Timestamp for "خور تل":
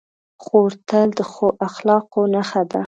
0.43-1.07